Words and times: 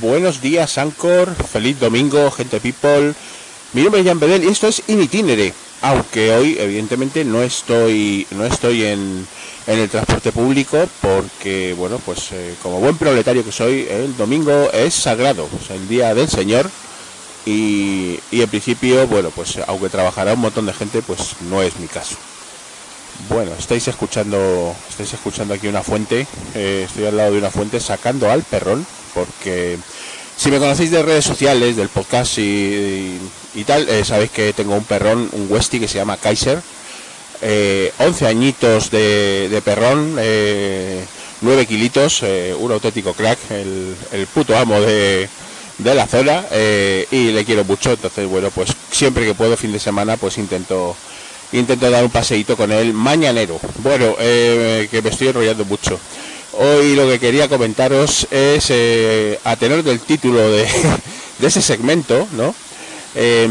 Buenos 0.00 0.40
días, 0.40 0.78
Ancor. 0.78 1.34
Feliz 1.34 1.78
domingo, 1.78 2.30
gente 2.30 2.60
people. 2.60 3.14
Mi 3.72 3.82
nombre 3.82 4.00
es 4.00 4.06
Jan 4.06 4.20
Bedel 4.20 4.44
y 4.44 4.48
esto 4.48 4.68
es 4.68 4.82
In 4.86 5.02
Itinere. 5.02 5.52
Aunque 5.82 6.32
hoy, 6.32 6.56
evidentemente, 6.58 7.24
no 7.24 7.42
estoy, 7.42 8.26
no 8.30 8.44
estoy 8.44 8.84
en, 8.84 9.26
en 9.66 9.78
el 9.78 9.90
transporte 9.90 10.30
público 10.32 10.88
porque, 11.00 11.74
bueno, 11.76 11.98
pues 12.04 12.30
eh, 12.32 12.54
como 12.62 12.78
buen 12.78 12.96
proletario 12.96 13.44
que 13.44 13.52
soy, 13.52 13.86
el 13.90 14.16
domingo 14.16 14.70
es 14.72 14.94
sagrado, 14.94 15.48
es 15.60 15.70
el 15.70 15.88
día 15.88 16.14
del 16.14 16.28
Señor. 16.28 16.70
Y, 17.44 18.20
y 18.30 18.40
en 18.40 18.48
principio, 18.48 19.06
bueno, 19.08 19.30
pues 19.30 19.58
aunque 19.66 19.88
trabajará 19.88 20.34
un 20.34 20.40
montón 20.40 20.66
de 20.66 20.72
gente, 20.72 21.02
pues 21.02 21.36
no 21.50 21.60
es 21.60 21.78
mi 21.78 21.88
caso. 21.88 22.16
Bueno, 23.28 23.52
estáis 23.58 23.86
escuchando, 23.88 24.74
estáis 24.88 25.12
escuchando 25.12 25.54
aquí 25.54 25.66
una 25.66 25.82
fuente. 25.82 26.26
eh, 26.54 26.84
estoy 26.86 27.06
al 27.06 27.16
lado 27.16 27.32
de 27.32 27.38
una 27.38 27.50
fuente 27.50 27.78
sacando 27.80 28.30
al 28.30 28.42
perrón, 28.42 28.86
porque 29.14 29.78
si 30.36 30.50
me 30.50 30.58
conocéis 30.58 30.90
de 30.90 31.02
redes 31.02 31.24
sociales, 31.24 31.76
del 31.76 31.88
podcast 31.88 32.38
y, 32.38 33.18
y- 33.54 33.64
tal, 33.64 33.88
eh, 33.88 34.04
sabéis 34.04 34.30
que 34.30 34.52
tengo 34.52 34.74
un 34.74 34.84
perrón, 34.84 35.28
un 35.32 35.46
Westie 35.50 35.80
que 35.80 35.88
se 35.88 35.98
llama 35.98 36.16
Kaiser. 36.16 36.60
Eh, 37.42 37.92
11 37.98 38.26
añitos 38.26 38.90
de, 38.90 39.60
perrón, 39.64 40.16
eh, 40.20 41.04
9 41.40 41.66
kilitos, 41.66 42.22
eh, 42.22 42.54
un 42.56 42.70
auténtico 42.70 43.14
crack, 43.14 43.38
el, 43.50 44.26
puto 44.32 44.56
amo 44.56 44.80
de, 44.80 45.28
de 45.78 45.94
la 45.94 46.06
zona 46.06 46.44
eh, 46.52 47.06
y 47.10 47.32
le 47.32 47.44
quiero 47.44 47.64
mucho. 47.64 47.90
Entonces, 47.92 48.28
bueno, 48.28 48.50
pues 48.50 48.70
siempre 48.92 49.26
que 49.26 49.34
puedo, 49.34 49.56
fin 49.56 49.72
de 49.72 49.80
semana, 49.80 50.16
pues 50.16 50.38
intento 50.38 50.96
intento 51.52 51.90
dar 51.90 52.02
un 52.02 52.10
paseíto 52.10 52.56
con 52.56 52.72
él 52.72 52.94
mañanero. 52.94 53.60
Bueno, 53.78 54.16
que 54.16 55.00
me 55.02 55.10
estoy 55.10 55.28
enrollando 55.28 55.64
mucho. 55.66 56.00
Hoy 56.52 56.94
lo 56.94 57.08
que 57.08 57.18
quería 57.18 57.48
comentaros 57.48 58.26
es, 58.30 58.66
eh, 58.68 59.38
a 59.44 59.56
tenor 59.56 59.82
del 59.82 60.00
título 60.00 60.50
de, 60.50 60.66
ese 61.42 61.62
segmento, 61.62 62.26
¿no? 62.32 62.54
Eh, 63.14 63.48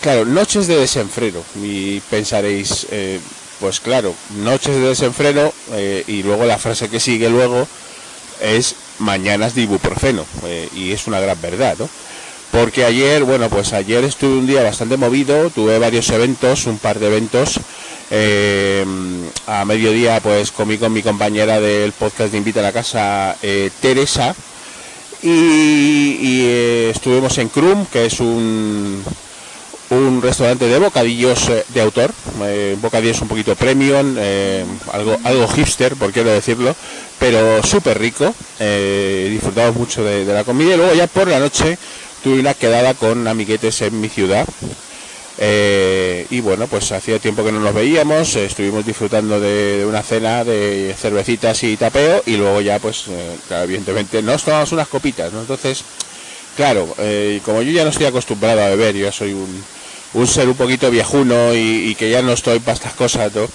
claro, 0.00 0.24
noches 0.24 0.66
de 0.66 0.76
desenfreno. 0.76 1.40
Y 1.62 2.00
pensaréis, 2.00 2.86
eh, 2.90 3.20
pues 3.60 3.80
claro, 3.80 4.14
noches 4.42 4.74
de 4.74 4.88
desenfreno 4.88 5.52
eh, 5.72 6.04
y 6.06 6.22
luego 6.22 6.44
la 6.44 6.58
frase 6.58 6.88
que 6.88 7.00
sigue 7.00 7.30
luego 7.30 7.66
es 8.40 8.74
mañanas 8.98 9.54
de 9.54 9.62
ibuprofeno. 9.62 10.24
eh, 10.46 10.68
y 10.74 10.92
es 10.92 11.06
una 11.06 11.20
gran 11.20 11.40
verdad, 11.40 11.76
¿no? 11.78 11.88
Porque 12.50 12.84
ayer, 12.84 13.24
bueno, 13.24 13.48
pues 13.48 13.72
ayer 13.72 14.04
estuve 14.04 14.38
un 14.38 14.46
día 14.46 14.62
bastante 14.62 14.96
movido, 14.96 15.50
tuve 15.50 15.78
varios 15.78 16.08
eventos, 16.10 16.66
un 16.66 16.78
par 16.78 16.98
de 16.98 17.06
eventos. 17.08 17.58
Eh, 18.10 18.84
a 19.46 19.64
mediodía, 19.64 20.20
pues 20.20 20.52
comí 20.52 20.78
con 20.78 20.92
mi 20.92 21.02
compañera 21.02 21.60
del 21.60 21.92
podcast 21.92 22.32
de 22.32 22.38
Invita 22.38 22.60
a 22.60 22.64
la 22.64 22.72
Casa, 22.72 23.36
eh, 23.42 23.70
Teresa, 23.80 24.34
y, 25.22 26.42
eh, 26.46 26.92
estuvimos 26.94 27.38
en 27.38 27.48
Crum, 27.48 27.86
que 27.86 28.06
es 28.06 28.20
un, 28.20 29.02
un 29.90 30.22
restaurante 30.22 30.66
de 30.66 30.78
bocadillos 30.78 31.50
de 31.68 31.80
autor, 31.80 32.12
bocadillos 32.82 33.22
un 33.22 33.28
poquito 33.28 33.56
premium, 33.56 34.16
algo, 34.92 35.16
algo 35.24 35.48
hipster, 35.48 35.96
por 35.96 36.12
quiero 36.12 36.30
decirlo, 36.30 36.76
pero 37.18 37.62
súper 37.62 37.98
rico, 37.98 38.34
disfrutamos 38.58 39.76
mucho 39.76 40.04
de 40.04 40.24
la 40.26 40.44
comida. 40.44 40.74
Y 40.74 40.76
luego 40.76 40.94
ya 40.94 41.06
por 41.06 41.28
la 41.28 41.38
noche 41.38 41.78
tuve 42.22 42.40
una 42.40 42.52
quedada 42.52 42.92
con 42.92 43.26
amiguetes 43.26 43.80
en 43.80 43.98
mi 43.98 44.10
ciudad. 44.10 44.46
Eh, 45.38 46.26
y 46.30 46.40
bueno, 46.40 46.68
pues 46.68 46.92
hacía 46.92 47.18
tiempo 47.18 47.44
que 47.44 47.50
no 47.50 47.58
nos 47.60 47.74
veíamos, 47.74 48.36
eh, 48.36 48.44
estuvimos 48.46 48.86
disfrutando 48.86 49.40
de, 49.40 49.84
una 49.86 50.02
cena 50.02 50.44
de 50.44 50.94
cervecitas 50.96 51.62
y 51.64 51.76
tapeo 51.76 52.22
y 52.26 52.36
luego 52.36 52.60
ya 52.60 52.78
pues, 52.78 53.04
eh, 53.08 53.36
claro, 53.48 53.64
evidentemente 53.64 54.22
nos 54.22 54.44
tomamos 54.44 54.70
unas 54.72 54.86
copitas, 54.86 55.32
¿no? 55.32 55.40
Entonces, 55.40 55.82
claro, 56.56 56.94
eh, 56.98 57.40
como 57.44 57.62
yo 57.62 57.72
ya 57.72 57.82
no 57.84 57.90
estoy 57.90 58.06
acostumbrado 58.06 58.62
a 58.62 58.68
beber, 58.68 58.94
yo 58.94 59.06
ya 59.06 59.12
soy 59.12 59.32
un, 59.32 59.64
un 60.14 60.26
ser 60.26 60.48
un 60.48 60.54
poquito 60.54 60.90
viejuno 60.90 61.52
y, 61.52 61.88
y 61.88 61.94
que 61.96 62.10
ya 62.10 62.22
no 62.22 62.32
estoy 62.32 62.60
para 62.60 62.74
estas 62.74 62.94
cosas, 62.94 63.34
¿no? 63.34 63.48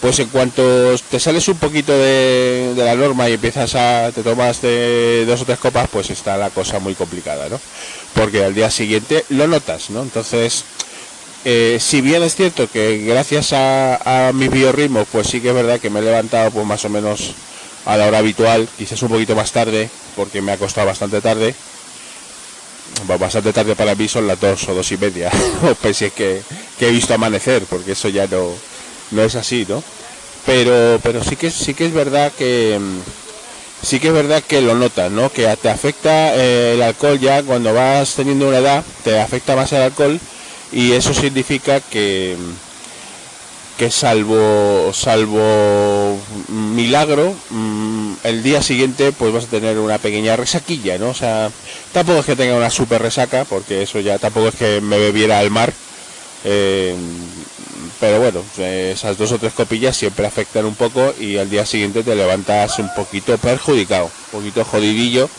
Pues 0.00 0.20
en 0.20 0.28
cuanto 0.28 0.96
te 1.10 1.18
sales 1.18 1.48
un 1.48 1.58
poquito 1.58 1.92
de, 1.92 2.72
de 2.74 2.84
la 2.84 2.94
norma 2.94 3.28
y 3.28 3.32
empiezas 3.32 3.74
a, 3.74 4.12
te 4.14 4.22
tomas 4.22 4.62
de 4.62 5.24
dos 5.26 5.42
o 5.42 5.44
tres 5.44 5.58
copas, 5.58 5.88
pues 5.92 6.08
está 6.10 6.36
la 6.36 6.50
cosa 6.50 6.78
muy 6.78 6.94
complicada, 6.94 7.48
¿no? 7.48 7.60
Porque 8.14 8.44
al 8.44 8.54
día 8.54 8.70
siguiente 8.70 9.24
lo 9.28 9.48
notas, 9.48 9.90
¿no? 9.90 10.02
Entonces, 10.02 10.64
eh, 11.44 11.78
si 11.80 12.00
bien 12.00 12.22
es 12.22 12.34
cierto 12.34 12.68
que 12.68 12.98
gracias 12.98 13.52
a, 13.52 14.28
a 14.28 14.32
mis 14.32 14.50
pues 15.12 15.28
sí 15.28 15.40
que 15.40 15.48
es 15.48 15.54
verdad 15.54 15.80
que 15.80 15.90
me 15.90 16.00
he 16.00 16.02
levantado 16.02 16.50
pues 16.50 16.66
más 16.66 16.84
o 16.84 16.88
menos 16.88 17.34
a 17.84 17.96
la 17.96 18.06
hora 18.06 18.18
habitual, 18.18 18.68
quizás 18.76 19.00
un 19.02 19.08
poquito 19.08 19.34
más 19.34 19.52
tarde, 19.52 19.88
porque 20.16 20.42
me 20.42 20.52
ha 20.52 20.58
costado 20.58 20.86
bastante 20.86 21.20
tarde. 21.20 21.54
Bastante 23.06 23.52
tarde 23.52 23.76
para 23.76 23.94
mí 23.94 24.08
son 24.08 24.26
las 24.26 24.40
dos 24.40 24.68
o 24.68 24.74
dos 24.74 24.90
y 24.92 24.98
media, 24.98 25.30
o 25.62 25.74
pese 25.74 26.06
a 26.06 26.10
que, 26.10 26.42
he 26.80 26.90
visto 26.90 27.14
amanecer, 27.14 27.62
porque 27.64 27.92
eso 27.92 28.08
ya 28.08 28.26
no, 28.26 28.50
no 29.12 29.22
es 29.22 29.34
así, 29.36 29.64
¿no? 29.68 29.82
Pero, 30.44 30.98
pero 31.02 31.22
sí 31.22 31.36
que 31.36 31.50
sí 31.50 31.74
que 31.74 31.86
es 31.86 31.92
verdad 31.92 32.32
que 32.36 32.78
sí 33.82 34.00
que 34.00 34.08
es 34.08 34.14
verdad 34.14 34.42
que 34.42 34.60
lo 34.60 34.74
notas, 34.74 35.10
¿no? 35.10 35.30
Que 35.30 35.46
te 35.56 35.70
afecta 35.70 36.34
eh, 36.34 36.74
el 36.74 36.82
alcohol 36.82 37.18
ya 37.18 37.42
cuando 37.42 37.72
vas 37.72 38.14
teniendo 38.14 38.48
una 38.48 38.58
edad, 38.58 38.84
te 39.04 39.20
afecta 39.20 39.54
más 39.54 39.72
el 39.72 39.82
alcohol 39.82 40.18
y 40.72 40.92
eso 40.92 41.14
significa 41.14 41.80
que 41.80 42.36
que 43.78 43.92
salvo 43.92 44.90
salvo 44.92 46.18
milagro 46.48 47.32
mm, 47.50 48.14
el 48.24 48.42
día 48.42 48.60
siguiente 48.60 49.12
pues 49.12 49.32
vas 49.32 49.44
a 49.44 49.48
tener 49.48 49.78
una 49.78 49.98
pequeña 49.98 50.34
resaquilla 50.34 50.98
no 50.98 51.10
o 51.10 51.14
sea 51.14 51.50
tampoco 51.92 52.18
es 52.18 52.26
que 52.26 52.36
tenga 52.36 52.56
una 52.56 52.70
super 52.70 53.00
resaca 53.00 53.44
porque 53.44 53.82
eso 53.82 54.00
ya 54.00 54.18
tampoco 54.18 54.48
es 54.48 54.56
que 54.56 54.80
me 54.80 54.98
bebiera 54.98 55.38
al 55.38 55.50
mar 55.50 55.72
eh, 56.44 56.96
pero 58.00 58.20
bueno 58.20 58.42
esas 58.58 59.16
dos 59.16 59.30
o 59.30 59.38
tres 59.38 59.52
copillas 59.52 59.96
siempre 59.96 60.26
afectan 60.26 60.64
un 60.64 60.74
poco 60.74 61.14
y 61.18 61.36
al 61.36 61.48
día 61.48 61.64
siguiente 61.64 62.02
te 62.02 62.16
levantas 62.16 62.80
un 62.80 62.92
poquito 62.94 63.38
perjudicado 63.38 64.06
un 64.06 64.40
poquito 64.40 64.64
jodidillo 64.64 65.30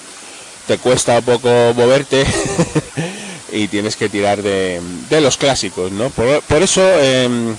te 0.65 0.77
cuesta 0.77 1.17
un 1.17 1.25
poco 1.25 1.49
moverte 1.75 2.25
y 3.51 3.67
tienes 3.67 3.95
que 3.95 4.09
tirar 4.09 4.41
de, 4.41 4.79
de 5.09 5.21
los 5.21 5.37
clásicos, 5.37 5.91
¿no? 5.91 6.09
Por, 6.09 6.41
por 6.41 6.61
eso, 6.61 6.81
em, 7.01 7.55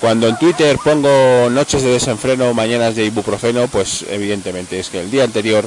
cuando 0.00 0.28
en 0.28 0.38
Twitter 0.38 0.78
pongo 0.82 1.48
noches 1.50 1.82
de 1.82 1.90
desenfreno, 1.90 2.54
mañanas 2.54 2.94
de 2.96 3.04
ibuprofeno, 3.06 3.68
pues 3.68 4.04
evidentemente 4.10 4.78
es 4.78 4.88
que 4.90 5.00
el 5.00 5.10
día 5.10 5.24
anterior 5.24 5.64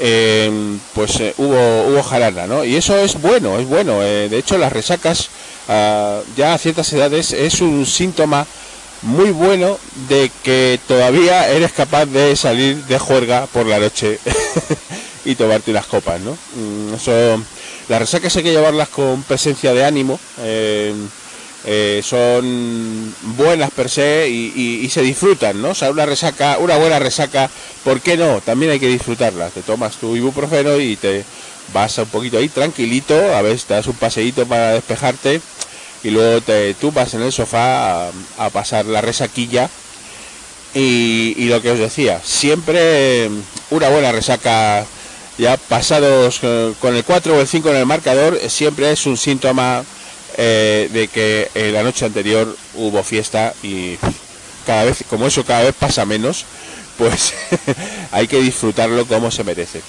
em, 0.00 0.78
pues 0.94 1.18
eh, 1.20 1.34
hubo, 1.38 1.82
hubo 1.88 2.02
jarana, 2.02 2.46
¿no? 2.46 2.64
Y 2.64 2.76
eso 2.76 2.96
es 2.98 3.20
bueno, 3.20 3.58
es 3.58 3.66
bueno. 3.66 4.02
eh, 4.02 4.28
de 4.28 4.38
hecho, 4.38 4.56
las 4.58 4.72
resacas 4.72 5.28
ah, 5.68 6.20
ya 6.36 6.54
a 6.54 6.58
ciertas 6.58 6.92
edades 6.92 7.32
es 7.32 7.60
un 7.60 7.84
síntoma 7.84 8.46
muy 9.02 9.30
bueno 9.30 9.78
de 10.08 10.30
que 10.42 10.78
todavía 10.88 11.48
eres 11.48 11.72
capaz 11.72 12.06
de 12.06 12.34
salir 12.36 12.76
de 12.86 12.98
juerga 12.98 13.46
por 13.52 13.66
la 13.66 13.78
noche 13.78 14.18
y 15.24 15.34
tomarte 15.34 15.70
unas 15.70 15.86
copas, 15.86 16.20
¿no? 16.20 16.32
Mm, 16.56 16.94
Eso, 16.94 17.42
las 17.88 18.00
resacas 18.00 18.36
hay 18.36 18.42
que 18.42 18.52
llevarlas 18.52 18.88
con 18.88 19.22
presencia 19.22 19.72
de 19.72 19.84
ánimo, 19.84 20.20
eh, 20.40 20.94
eh, 21.64 22.00
son 22.04 23.14
buenas 23.36 23.70
per 23.70 23.90
se 23.90 24.28
y, 24.28 24.88
se 24.90 25.02
disfrutan, 25.02 25.60
¿no? 25.60 25.70
O 25.70 25.74
sea, 25.74 25.90
una 25.90 26.06
resaca, 26.06 26.58
una 26.58 26.76
buena 26.76 26.98
resaca, 26.98 27.50
¿por 27.84 28.00
qué 28.00 28.16
no? 28.16 28.40
También 28.40 28.72
hay 28.72 28.80
que 28.80 28.88
disfrutarla. 28.88 29.50
Te 29.50 29.62
tomas 29.62 29.96
tu 29.96 30.16
ibuprofeno 30.16 30.78
y 30.78 30.96
te 30.96 31.24
vas 31.72 31.98
un 31.98 32.06
poquito 32.06 32.38
ahí 32.38 32.48
tranquilito, 32.48 33.14
a 33.34 33.42
ver, 33.42 33.58
te 33.58 33.74
das 33.74 33.86
un 33.86 33.94
paseíto 33.94 34.46
para 34.46 34.72
despejarte 34.72 35.40
y 36.04 36.10
luego 36.10 36.40
te 36.40 36.74
tumbas 36.74 37.12
en 37.14 37.22
el 37.22 37.32
sofá 37.32 38.08
a, 38.08 38.50
pasar 38.50 38.86
la 38.86 39.00
resaquilla 39.00 39.68
y, 40.74 41.34
y 41.36 41.48
lo 41.48 41.60
que 41.60 41.72
os 41.72 41.78
decía, 41.78 42.20
siempre 42.24 43.28
una 43.70 43.88
buena 43.88 44.12
resaca, 44.12 44.86
ya 45.38 45.56
pasados 45.56 46.40
eh, 46.42 46.74
con 46.80 46.94
el 46.94 47.04
4 47.04 47.36
o 47.36 47.40
el 47.40 47.46
5 47.46 47.70
en 47.70 47.76
el 47.76 47.86
marcador, 47.86 48.38
eh, 48.40 48.50
siempre 48.50 48.90
es 48.90 49.06
un 49.06 49.16
síntoma 49.16 49.84
eh, 50.36 50.88
de 50.92 51.08
que 51.08 51.48
la 51.72 51.82
noche 51.82 52.04
anterior 52.04 52.54
hubo 52.74 53.02
fiesta 53.02 53.54
y 53.62 53.96
cada 54.66 54.84
vez, 54.84 55.04
como 55.08 55.26
eso 55.26 55.44
cada 55.44 55.62
vez 55.62 55.74
pasa 55.74 56.04
menos, 56.04 56.44
pues 56.98 57.32
hay 58.10 58.26
que 58.26 58.40
disfrutarlo 58.40 59.06
como 59.06 59.30
se 59.30 59.44
merece. 59.44 59.80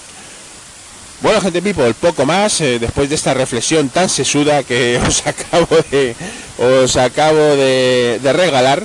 Bueno, 1.22 1.42
gente 1.42 1.62
people, 1.62 1.94
poco 1.96 2.26
más 2.26 2.60
después 2.60 3.10
de 3.10 3.16
esta 3.16 3.34
reflexión 3.34 3.90
tan 3.90 4.08
sesuda 4.08 4.64
que 4.64 5.02
os 5.08 5.26
acabo 5.28 5.68
de 5.92 6.16
os 6.58 6.96
acabo 6.96 7.38
de 7.38 8.34
regalar. 8.34 8.84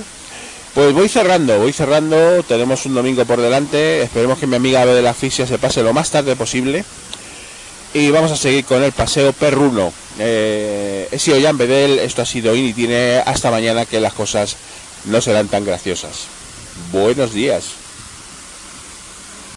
Pues 0.75 0.93
voy 0.93 1.09
cerrando, 1.09 1.61
voy 1.61 1.73
cerrando, 1.73 2.43
tenemos 2.43 2.85
un 2.85 2.95
domingo 2.95 3.25
por 3.25 3.41
delante, 3.41 4.03
esperemos 4.03 4.41
que 4.41 4.49
mi 4.49 4.57
amiga 4.57 4.85
de 4.85 5.03
la 5.03 5.11
Asfixia 5.11 5.47
se 5.47 5.57
pase 5.57 5.85
lo 5.85 5.93
más 5.93 6.11
tarde 6.11 6.35
posible 6.35 6.85
y 7.93 8.11
vamos 8.11 8.33
a 8.33 8.37
seguir 8.37 8.65
con 8.65 8.83
el 8.83 8.91
paseo 8.91 9.33
perruno. 9.33 9.93
Eh, 10.19 11.09
he 11.13 11.19
sido 11.21 11.41
Jan 11.41 11.57
Bedel, 11.57 12.01
esto 12.01 12.23
ha 12.23 12.27
sido 12.27 12.57
Initine, 12.57 13.19
hasta 13.25 13.53
mañana 13.53 13.87
que 13.87 14.01
las 14.01 14.15
cosas 14.15 14.57
no 15.05 15.21
serán 15.21 15.47
tan 15.47 15.65
graciosas. 15.65 16.27
Buenos 16.91 17.33
días. 17.33 17.84